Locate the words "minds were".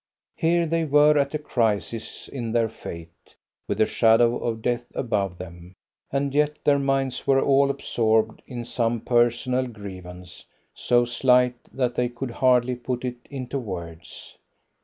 6.79-7.39